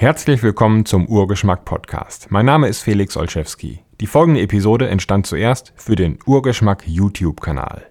Herzlich 0.00 0.44
willkommen 0.44 0.86
zum 0.86 1.08
Urgeschmack 1.08 1.64
Podcast. 1.64 2.30
Mein 2.30 2.46
Name 2.46 2.68
ist 2.68 2.82
Felix 2.82 3.16
Olszewski. 3.16 3.80
Die 4.00 4.06
folgende 4.06 4.40
Episode 4.40 4.88
entstand 4.88 5.26
zuerst 5.26 5.72
für 5.74 5.96
den 5.96 6.20
Urgeschmack 6.24 6.86
YouTube-Kanal. 6.86 7.84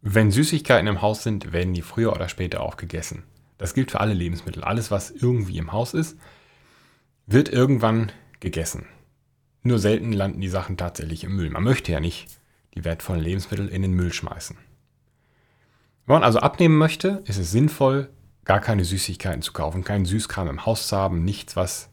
Wenn 0.00 0.30
Süßigkeiten 0.30 0.86
im 0.86 1.02
Haus 1.02 1.22
sind, 1.22 1.52
werden 1.52 1.74
die 1.74 1.82
früher 1.82 2.14
oder 2.14 2.30
später 2.30 2.62
auch 2.62 2.78
gegessen. 2.78 3.24
Das 3.58 3.74
gilt 3.74 3.90
für 3.90 4.00
alle 4.00 4.14
Lebensmittel. 4.14 4.64
Alles, 4.64 4.90
was 4.90 5.10
irgendwie 5.10 5.58
im 5.58 5.70
Haus 5.72 5.92
ist, 5.92 6.16
wird 7.26 7.50
irgendwann 7.50 8.10
gegessen. 8.40 8.86
Nur 9.64 9.78
selten 9.78 10.14
landen 10.14 10.40
die 10.40 10.48
Sachen 10.48 10.78
tatsächlich 10.78 11.24
im 11.24 11.36
Müll. 11.36 11.50
Man 11.50 11.62
möchte 11.62 11.92
ja 11.92 12.00
nicht 12.00 12.26
die 12.74 12.86
wertvollen 12.86 13.22
Lebensmittel 13.22 13.68
in 13.68 13.82
den 13.82 13.92
Müll 13.92 14.14
schmeißen. 14.14 14.56
Wenn 16.06 16.14
man 16.14 16.24
also 16.24 16.38
abnehmen 16.38 16.78
möchte, 16.78 17.22
ist 17.26 17.36
es 17.36 17.50
sinnvoll, 17.50 18.08
gar 18.46 18.60
keine 18.60 18.84
Süßigkeiten 18.84 19.42
zu 19.42 19.52
kaufen, 19.52 19.84
keinen 19.84 20.06
Süßkram 20.06 20.48
im 20.48 20.64
Haus 20.64 20.88
zu 20.88 20.96
haben, 20.96 21.24
nichts, 21.24 21.56
was, 21.56 21.90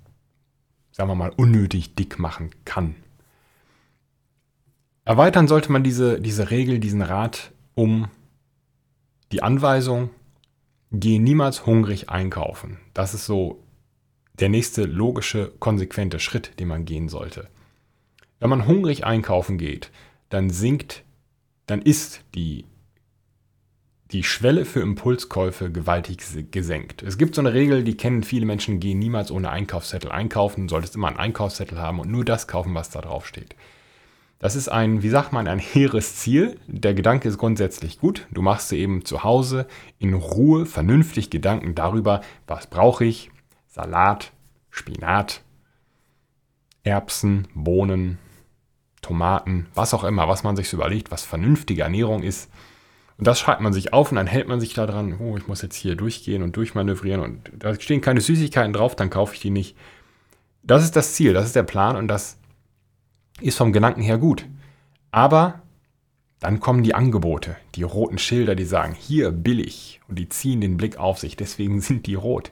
sagen 0.91 1.09
wir 1.09 1.15
mal, 1.15 1.33
unnötig 1.36 1.95
dick 1.95 2.19
machen 2.19 2.51
kann. 2.64 2.95
Erweitern 5.04 5.50
sollte 5.50 5.71
man 5.71 5.83
diese, 5.83 6.21
diese 6.21 6.50
Regel, 6.50 6.79
diesen 6.79 7.01
Rat 7.01 7.51
um 7.73 8.07
die 9.31 9.43
Anweisung, 9.43 10.11
geh 10.92 11.19
niemals 11.19 11.65
hungrig 11.65 12.09
einkaufen. 12.09 12.79
Das 12.93 13.14
ist 13.14 13.25
so 13.25 13.64
der 14.39 14.50
nächste 14.50 14.83
logische, 14.86 15.51
konsequente 15.59 16.20
Schritt, 16.20 16.59
den 16.59 16.67
man 16.67 16.86
gehen 16.86 17.09
sollte. 17.09 17.50
Wenn 18.39 18.50
man 18.50 18.67
hungrig 18.67 19.06
einkaufen 19.06 19.57
geht, 19.57 19.92
dann 20.29 20.51
sinkt, 20.51 21.04
dann 21.65 21.81
ist 21.81 22.21
die, 22.36 22.65
die 24.13 24.23
Schwelle 24.23 24.63
für 24.63 24.79
Impulskäufe 24.79 25.71
gewaltig 25.71 26.19
gesenkt. 26.51 27.01
Es 27.01 27.17
gibt 27.17 27.33
so 27.33 27.41
eine 27.41 27.53
Regel, 27.53 27.83
die 27.83 27.97
kennen 27.97 28.23
viele 28.23 28.45
Menschen, 28.45 28.79
gehen 28.79 28.99
niemals 28.99 29.31
ohne 29.31 29.49
Einkaufszettel 29.49 30.11
einkaufen, 30.11 30.69
solltest 30.69 30.95
immer 30.95 31.07
einen 31.07 31.17
Einkaufszettel 31.17 31.79
haben 31.79 31.99
und 31.99 32.11
nur 32.11 32.23
das 32.23 32.47
kaufen, 32.47 32.75
was 32.75 32.92
da 32.92 33.02
drauf 33.02 33.25
steht. 33.25 33.55
Das 34.38 34.55
ist 34.55 34.67
ein, 34.67 35.02
wie 35.02 35.09
sagt 35.09 35.31
man, 35.31 35.47
ein 35.47 35.58
hehres 35.58 36.17
Ziel. 36.17 36.59
Der 36.67 36.94
Gedanke 36.94 37.28
ist 37.28 37.38
grundsätzlich 37.38 37.97
gut. 37.97 38.28
Du 38.30 38.42
machst 38.42 38.72
dir 38.72 38.78
eben 38.78 39.03
zu 39.03 39.23
Hause 39.23 39.67
in 40.00 40.14
Ruhe 40.14 40.66
vernünftig 40.66 41.30
Gedanken 41.30 41.75
darüber, 41.75 42.22
was 42.45 42.67
brauche 42.67 43.05
ich, 43.05 43.31
Salat, 43.67 44.31
Spinat, 44.70 45.42
Erbsen, 46.83 47.48
Bohnen, 47.55 48.20
Tomaten, 49.02 49.67
was 49.73 49.94
auch 49.94 50.03
immer, 50.03 50.27
was 50.27 50.44
man 50.44 50.55
sich 50.55 50.70
so 50.70 50.77
überlegt, 50.77 51.09
was 51.09 51.23
vernünftige 51.23 51.83
Ernährung 51.83 52.22
ist. 52.22 52.52
Und 53.24 53.28
das 53.28 53.40
schreibt 53.40 53.62
man 53.62 53.72
sich 53.72 53.94
auf 53.94 54.12
und 54.12 54.18
dann 54.18 54.28
hält 54.28 54.50
man 54.50 54.60
sich 54.60 54.74
da 54.74 54.86
dran, 54.86 55.16
oh, 55.18 55.38
ich 55.38 55.48
muss 55.48 55.62
jetzt 55.62 55.78
hier 55.78 55.96
durchgehen 55.96 56.44
und 56.44 56.58
durchmanövrieren 56.58 57.22
und 57.22 57.50
da 57.58 57.74
stehen 57.80 58.02
keine 58.02 58.20
Süßigkeiten 58.20 58.74
drauf, 58.74 58.98
dann 58.98 59.10
kaufe 59.10 59.34
ich 59.34 59.40
die 59.40 59.50
nicht. 59.50 59.78
Das 60.62 60.84
ist 60.84 60.98
das 60.98 61.14
Ziel, 61.14 61.32
das 61.32 61.46
ist 61.46 61.56
der 61.56 61.64
Plan 61.64 61.96
und 61.96 62.10
das 62.10 62.38
ist 63.40 63.58
vom 63.58 63.72
Gedanken 63.72 64.02
her 64.02 64.18
gut. 64.18 64.46
Aber 65.12 65.62
dann 66.42 66.60
kommen 66.60 66.84
die 66.84 66.96
Angebote, 66.96 67.56
die 67.76 67.84
roten 67.84 68.18
Schilder, 68.18 68.56
die 68.56 68.66
sagen, 68.66 68.94
hier 68.94 69.32
billig 69.32 70.02
und 70.10 70.20
die 70.20 70.28
ziehen 70.28 70.60
den 70.60 70.76
Blick 70.76 70.98
auf 70.98 71.18
sich, 71.18 71.38
deswegen 71.38 71.80
sind 71.80 72.08
die 72.08 72.16
rot. 72.16 72.52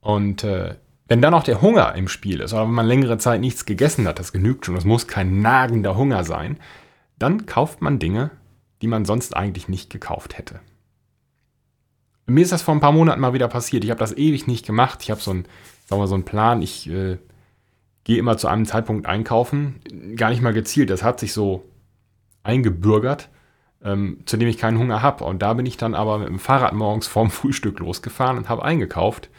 Und 0.00 0.44
äh, 0.44 0.76
wenn 1.08 1.20
dann 1.20 1.34
auch 1.34 1.44
der 1.44 1.60
Hunger 1.60 1.94
im 1.94 2.08
Spiel 2.08 2.40
ist, 2.40 2.54
oder 2.54 2.62
wenn 2.62 2.70
man 2.70 2.86
längere 2.86 3.18
Zeit 3.18 3.42
nichts 3.42 3.66
gegessen 3.66 4.08
hat, 4.08 4.18
das 4.18 4.32
genügt 4.32 4.64
schon, 4.64 4.76
es 4.76 4.86
muss 4.86 5.06
kein 5.06 5.42
nagender 5.42 5.94
Hunger 5.94 6.24
sein, 6.24 6.56
dann 7.18 7.44
kauft 7.44 7.82
man 7.82 7.98
Dinge, 7.98 8.30
die 8.82 8.88
man 8.88 9.04
sonst 9.04 9.36
eigentlich 9.36 9.68
nicht 9.68 9.90
gekauft 9.90 10.38
hätte. 10.38 10.60
Mir 12.26 12.42
ist 12.42 12.52
das 12.52 12.62
vor 12.62 12.74
ein 12.74 12.80
paar 12.80 12.92
Monaten 12.92 13.20
mal 13.20 13.32
wieder 13.32 13.48
passiert. 13.48 13.84
Ich 13.84 13.90
habe 13.90 14.00
das 14.00 14.16
ewig 14.16 14.46
nicht 14.46 14.66
gemacht. 14.66 15.02
Ich 15.02 15.10
habe 15.10 15.20
so 15.20 15.34
so 15.88 16.14
einen 16.14 16.24
Plan. 16.24 16.60
Ich 16.60 16.90
äh, 16.90 17.18
gehe 18.04 18.18
immer 18.18 18.36
zu 18.36 18.48
einem 18.48 18.66
Zeitpunkt 18.66 19.06
einkaufen. 19.06 19.80
Gar 20.16 20.30
nicht 20.30 20.42
mal 20.42 20.52
gezielt. 20.52 20.90
Das 20.90 21.02
hat 21.04 21.20
sich 21.20 21.32
so 21.32 21.64
eingebürgert, 22.42 23.28
ähm, 23.82 24.18
zu 24.26 24.36
dem 24.36 24.48
ich 24.48 24.58
keinen 24.58 24.78
Hunger 24.78 25.02
habe. 25.02 25.24
Und 25.24 25.40
da 25.42 25.54
bin 25.54 25.66
ich 25.66 25.76
dann 25.76 25.94
aber 25.94 26.18
mit 26.18 26.28
dem 26.28 26.38
Fahrrad 26.38 26.72
morgens 26.72 27.06
vorm 27.06 27.30
Frühstück 27.30 27.78
losgefahren 27.78 28.38
und 28.38 28.48
habe 28.48 28.64
eingekauft 28.64 29.30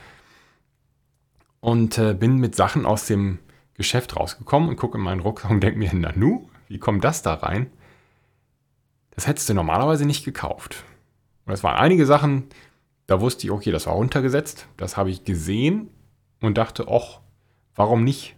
und 1.60 1.98
äh, 1.98 2.14
bin 2.14 2.38
mit 2.38 2.56
Sachen 2.56 2.86
aus 2.86 3.06
dem 3.06 3.40
Geschäft 3.74 4.16
rausgekommen 4.16 4.70
und 4.70 4.78
gucke 4.78 4.98
in 4.98 5.04
meinen 5.04 5.22
Rucksack 5.22 5.52
und 5.52 5.62
denke 5.62 5.78
mir, 5.78 5.94
Nanu, 5.94 6.50
wie 6.68 6.80
kommt 6.80 7.04
das 7.04 7.22
da 7.22 7.36
rein? 7.36 7.70
Das 9.18 9.26
hättest 9.26 9.50
du 9.50 9.56
normalerweise 9.56 10.06
nicht 10.06 10.24
gekauft. 10.24 10.84
Und 11.48 11.54
es 11.54 11.64
waren 11.64 11.76
einige 11.76 12.06
Sachen, 12.06 12.44
da 13.08 13.20
wusste 13.20 13.48
ich, 13.48 13.52
okay, 13.52 13.72
das 13.72 13.88
war 13.88 13.96
runtergesetzt, 13.96 14.68
das 14.78 14.96
habe 14.96 15.10
ich 15.10 15.24
gesehen 15.24 15.90
und 16.40 16.58
dachte, 16.60 16.88
och, 16.88 17.22
warum 17.76 18.04
nicht? 18.04 18.36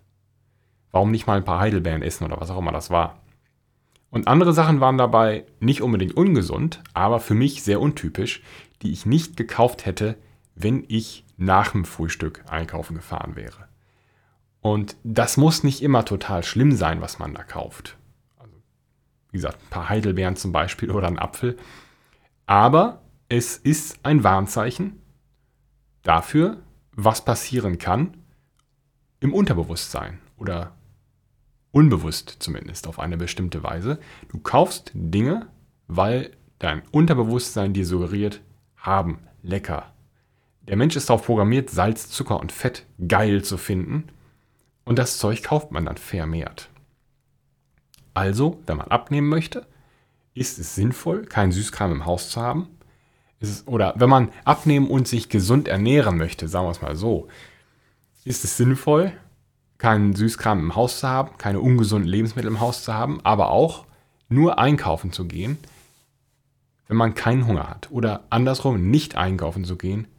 Warum 0.92 1.12
nicht 1.12 1.28
mal 1.28 1.36
ein 1.36 1.44
paar 1.44 1.60
Heidelbeeren 1.60 2.02
essen 2.02 2.24
oder 2.24 2.40
was 2.40 2.50
auch 2.50 2.58
immer 2.58 2.72
das 2.72 2.90
war? 2.90 3.20
Und 4.10 4.30
andere 4.30 4.54
Sachen 4.54 4.80
waren 4.80 4.98
dabei 4.98 5.46
nicht 5.60 5.82
unbedingt 5.82 6.16
ungesund, 6.16 6.82
aber 6.94 7.20
für 7.20 7.36
mich 7.36 7.62
sehr 7.62 7.82
untypisch, 7.82 8.42
die 8.82 8.94
ich 8.94 9.06
nicht 9.06 9.36
gekauft 9.36 9.86
hätte, 9.86 10.16
wenn 10.56 10.86
ich 10.88 11.26
nach 11.36 11.74
dem 11.74 11.84
Frühstück 11.84 12.46
einkaufen 12.48 12.96
gefahren 12.96 13.36
wäre. 13.36 13.68
Und 14.62 14.96
das 15.04 15.36
muss 15.36 15.64
nicht 15.64 15.84
immer 15.84 16.06
total 16.06 16.42
schlimm 16.44 16.72
sein, 16.72 17.02
was 17.02 17.20
man 17.20 17.34
da 17.34 17.44
kauft. 17.44 17.99
Wie 19.32 19.38
gesagt, 19.38 19.62
ein 19.62 19.70
paar 19.70 19.90
Heidelbeeren 19.90 20.36
zum 20.36 20.52
Beispiel 20.52 20.92
oder 20.92 21.08
ein 21.08 21.20
Apfel. 21.20 21.58
Aber 22.46 23.02
es 23.28 23.58
ist 23.58 24.00
ein 24.04 24.24
Warnzeichen 24.24 25.02
dafür, 26.02 26.58
was 26.92 27.24
passieren 27.24 27.78
kann 27.78 28.18
im 29.20 29.34
Unterbewusstsein 29.34 30.20
oder 30.38 30.76
unbewusst 31.72 32.38
zumindest 32.40 32.88
auf 32.88 33.00
eine 33.00 33.18
bestimmte 33.18 33.64
Weise. 33.64 34.00
Du 34.30 34.40
kaufst 34.40 34.92
Dinge, 34.94 35.48
weil 35.88 36.32
dein 36.58 36.82
Unterbewusstsein 36.92 37.74
dir 37.74 37.86
suggeriert, 37.86 38.42
haben, 38.76 39.20
lecker, 39.44 39.94
der 40.70 40.78
Mensch 40.78 40.96
ist 40.96 41.10
darauf 41.10 41.26
programmiert, 41.26 41.72
Salz, 41.72 42.12
Zucker 42.12 42.40
und 42.40 42.52
Fett 42.52 42.86
geil 43.08 43.44
zu 43.44 43.58
finden. 43.58 44.10
Und 44.86 45.00
das 45.00 45.18
Zeug 45.18 45.42
kauft 45.42 45.72
man 45.72 45.86
dann 45.86 45.98
vermehrt. 45.98 46.70
Also, 48.20 48.60
wenn 48.68 48.76
man 48.76 48.90
abnehmen 48.90 49.30
möchte, 49.30 49.66
ist 50.34 50.60
es 50.60 50.76
sinnvoll, 50.76 51.24
keinen 51.24 51.54
Süßkram 51.54 51.94
im 51.94 52.06
Haus 52.06 52.30
zu 52.30 52.42
haben. 52.42 52.68
Es, 53.40 53.66
oder 53.66 53.94
wenn 53.96 54.10
man 54.10 54.30
abnehmen 54.44 54.90
und 54.90 55.08
sich 55.08 55.30
gesund 55.30 55.70
ernähren 55.70 56.18
möchte, 56.18 56.50
sagen 56.50 56.66
wir 56.66 56.72
es 56.72 56.82
mal 56.82 56.98
so, 56.98 57.30
ist 58.26 58.44
es 58.44 58.58
sinnvoll, 58.58 59.14
keinen 59.78 60.16
Süßkram 60.16 60.60
im 60.60 60.76
Haus 60.76 61.00
zu 61.00 61.08
haben, 61.08 61.38
keine 61.38 61.62
ungesunden 61.62 62.10
Lebensmittel 62.10 62.52
im 62.52 62.60
Haus 62.60 62.84
zu 62.84 62.94
haben, 62.94 63.22
aber 63.24 63.52
auch 63.52 63.86
nur 64.28 64.60
einkaufen 64.60 65.14
zu 65.14 65.26
gehen, 65.26 65.58
wenn 66.90 66.98
man 66.98 67.14
keinen 67.14 67.48
Hunger 67.48 67.70
hat. 67.70 67.90
Oder 67.90 68.26
andersrum 68.30 68.92
nicht 68.92 69.16
einkaufen 69.16 69.64
zu 69.64 69.78
gehen, 69.78 70.10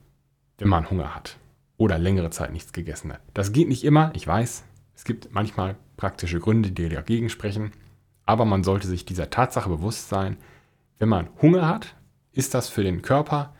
wenn 0.56 0.68
man 0.68 0.88
Hunger 0.88 1.14
hat 1.14 1.36
oder 1.76 1.98
längere 1.98 2.30
Zeit 2.30 2.50
nichts 2.50 2.72
gegessen 2.72 3.12
hat. 3.12 3.20
Das 3.34 3.52
geht 3.52 3.68
nicht 3.68 3.84
immer, 3.84 4.10
ich 4.14 4.26
weiß. 4.26 4.64
Es 4.94 5.04
gibt 5.04 5.34
manchmal 5.34 5.76
praktische 5.98 6.40
Gründe, 6.40 6.70
die 6.70 6.88
dagegen 6.88 7.28
sprechen. 7.28 7.72
Aber 8.30 8.44
man 8.44 8.62
sollte 8.62 8.86
sich 8.86 9.04
dieser 9.04 9.28
Tatsache 9.28 9.68
bewusst 9.68 10.08
sein, 10.08 10.36
wenn 11.00 11.08
man 11.08 11.30
Hunger 11.42 11.66
hat, 11.66 11.96
ist 12.30 12.54
das 12.54 12.68
für 12.68 12.84
den 12.84 13.02
Körper 13.02 13.56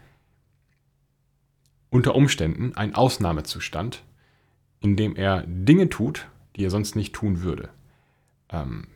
unter 1.90 2.14
Umständen 2.14 2.76
ein 2.76 2.94
Ausnahmezustand, 2.94 4.04
in 4.78 4.94
dem 4.94 5.16
er 5.16 5.42
Dinge 5.48 5.88
tut, 5.88 6.28
die 6.54 6.64
er 6.64 6.70
sonst 6.70 6.94
nicht 6.94 7.12
tun 7.12 7.42
würde. 7.42 7.70
Ähm, 8.48 8.86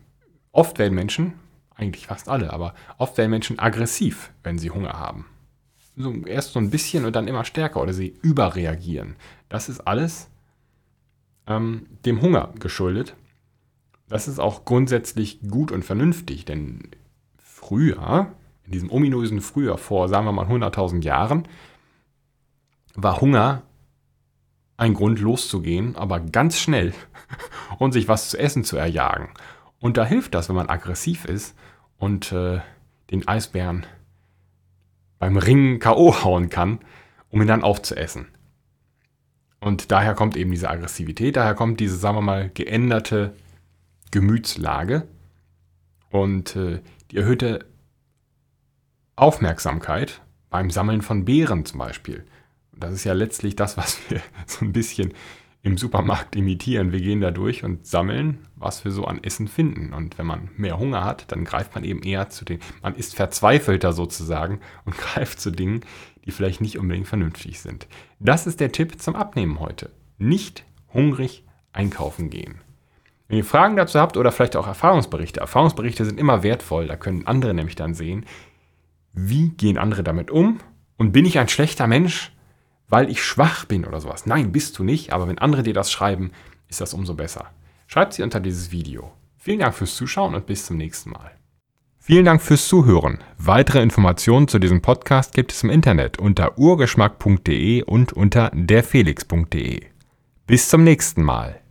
oft 0.52 0.78
werden 0.78 0.94
Menschen, 0.94 1.32
eigentlich 1.74 2.06
fast 2.06 2.28
alle, 2.28 2.52
aber 2.52 2.74
oft 2.96 3.18
werden 3.18 3.30
Menschen 3.30 3.58
aggressiv, 3.58 4.30
wenn 4.44 4.58
sie 4.58 4.70
Hunger 4.70 4.92
haben 4.92 5.26
so 5.96 6.12
erst 6.26 6.52
so 6.52 6.60
ein 6.60 6.70
bisschen 6.70 7.04
und 7.04 7.16
dann 7.16 7.28
immer 7.28 7.44
stärker 7.44 7.80
oder 7.80 7.92
sie 7.92 8.14
überreagieren. 8.22 9.16
Das 9.48 9.68
ist 9.68 9.80
alles 9.80 10.28
ähm, 11.46 11.86
dem 12.04 12.20
Hunger 12.20 12.52
geschuldet. 12.58 13.14
Das 14.08 14.28
ist 14.28 14.38
auch 14.38 14.64
grundsätzlich 14.64 15.40
gut 15.48 15.72
und 15.72 15.84
vernünftig, 15.84 16.44
denn 16.44 16.90
früher, 17.38 18.32
in 18.64 18.72
diesem 18.72 18.90
ominösen 18.90 19.40
Früher 19.40 19.78
vor, 19.78 20.08
sagen 20.08 20.26
wir 20.26 20.32
mal 20.32 20.46
100.000 20.46 21.02
Jahren, 21.02 21.48
war 22.94 23.20
Hunger 23.20 23.62
ein 24.76 24.94
Grund 24.94 25.20
loszugehen, 25.20 25.96
aber 25.96 26.20
ganz 26.20 26.58
schnell 26.58 26.92
und 27.78 27.92
sich 27.92 28.08
was 28.08 28.30
zu 28.30 28.38
essen 28.38 28.64
zu 28.64 28.76
erjagen. 28.76 29.28
Und 29.80 29.96
da 29.96 30.04
hilft 30.04 30.34
das, 30.34 30.48
wenn 30.48 30.56
man 30.56 30.68
aggressiv 30.68 31.24
ist 31.24 31.56
und 31.96 32.32
äh, 32.32 32.60
den 33.10 33.26
Eisbären 33.28 33.86
beim 35.18 35.36
Ringen 35.36 35.78
K.O. 35.78 36.24
hauen 36.24 36.50
kann, 36.50 36.80
um 37.30 37.40
ihn 37.40 37.48
dann 37.48 37.62
aufzuessen. 37.62 38.26
Und 39.60 39.90
daher 39.90 40.14
kommt 40.14 40.36
eben 40.36 40.50
diese 40.50 40.68
Aggressivität, 40.68 41.36
daher 41.36 41.54
kommt 41.54 41.80
diese, 41.80 41.96
sagen 41.96 42.16
wir 42.16 42.22
mal, 42.22 42.50
geänderte 42.52 43.34
Gemütslage 44.14 45.08
und 46.10 46.54
äh, 46.54 46.80
die 47.10 47.16
erhöhte 47.16 47.66
Aufmerksamkeit 49.16 50.22
beim 50.50 50.70
Sammeln 50.70 51.02
von 51.02 51.24
Beeren 51.24 51.64
zum 51.64 51.80
Beispiel. 51.80 52.24
Das 52.70 52.92
ist 52.92 53.02
ja 53.02 53.12
letztlich 53.12 53.56
das, 53.56 53.76
was 53.76 53.98
wir 54.08 54.20
so 54.46 54.64
ein 54.64 54.72
bisschen 54.72 55.14
im 55.64 55.76
Supermarkt 55.76 56.36
imitieren. 56.36 56.92
Wir 56.92 57.00
gehen 57.00 57.20
da 57.20 57.32
durch 57.32 57.64
und 57.64 57.88
sammeln, 57.88 58.46
was 58.54 58.84
wir 58.84 58.92
so 58.92 59.04
an 59.04 59.18
Essen 59.24 59.48
finden. 59.48 59.92
Und 59.92 60.16
wenn 60.16 60.26
man 60.26 60.48
mehr 60.56 60.78
Hunger 60.78 61.02
hat, 61.04 61.32
dann 61.32 61.44
greift 61.44 61.74
man 61.74 61.82
eben 61.82 62.04
eher 62.04 62.28
zu 62.28 62.44
den, 62.44 62.60
man 62.82 62.94
ist 62.94 63.16
verzweifelter 63.16 63.92
sozusagen 63.92 64.60
und 64.84 64.96
greift 64.96 65.40
zu 65.40 65.50
Dingen, 65.50 65.80
die 66.24 66.30
vielleicht 66.30 66.60
nicht 66.60 66.78
unbedingt 66.78 67.08
vernünftig 67.08 67.58
sind. 67.58 67.88
Das 68.20 68.46
ist 68.46 68.60
der 68.60 68.70
Tipp 68.70 69.00
zum 69.02 69.16
Abnehmen 69.16 69.58
heute. 69.58 69.90
Nicht 70.18 70.64
hungrig 70.92 71.42
einkaufen 71.72 72.30
gehen. 72.30 72.60
Wenn 73.34 73.38
ihr 73.38 73.44
Fragen 73.44 73.74
dazu 73.74 73.98
habt 73.98 74.16
oder 74.16 74.30
vielleicht 74.30 74.54
auch 74.54 74.68
Erfahrungsberichte, 74.68 75.40
Erfahrungsberichte 75.40 76.04
sind 76.04 76.20
immer 76.20 76.44
wertvoll, 76.44 76.86
da 76.86 76.94
können 76.94 77.26
andere 77.26 77.52
nämlich 77.52 77.74
dann 77.74 77.92
sehen, 77.92 78.26
wie 79.12 79.48
gehen 79.48 79.76
andere 79.76 80.04
damit 80.04 80.30
um 80.30 80.60
und 80.98 81.10
bin 81.10 81.24
ich 81.24 81.40
ein 81.40 81.48
schlechter 81.48 81.88
Mensch, 81.88 82.30
weil 82.86 83.10
ich 83.10 83.24
schwach 83.24 83.64
bin 83.64 83.86
oder 83.86 84.00
sowas. 84.00 84.24
Nein, 84.26 84.52
bist 84.52 84.78
du 84.78 84.84
nicht, 84.84 85.12
aber 85.12 85.26
wenn 85.26 85.38
andere 85.38 85.64
dir 85.64 85.74
das 85.74 85.90
schreiben, 85.90 86.30
ist 86.68 86.80
das 86.80 86.94
umso 86.94 87.14
besser. 87.14 87.46
Schreibt 87.88 88.12
sie 88.12 88.22
unter 88.22 88.38
dieses 88.38 88.70
Video. 88.70 89.10
Vielen 89.36 89.58
Dank 89.58 89.74
fürs 89.74 89.96
Zuschauen 89.96 90.36
und 90.36 90.46
bis 90.46 90.66
zum 90.66 90.76
nächsten 90.76 91.10
Mal. 91.10 91.32
Vielen 91.98 92.26
Dank 92.26 92.40
fürs 92.40 92.68
Zuhören. 92.68 93.18
Weitere 93.36 93.82
Informationen 93.82 94.46
zu 94.46 94.60
diesem 94.60 94.80
Podcast 94.80 95.34
gibt 95.34 95.50
es 95.50 95.64
im 95.64 95.70
Internet 95.70 96.20
unter 96.20 96.56
urgeschmack.de 96.56 97.82
und 97.82 98.12
unter 98.12 98.52
derfelix.de. 98.54 99.82
Bis 100.46 100.68
zum 100.68 100.84
nächsten 100.84 101.24
Mal. 101.24 101.63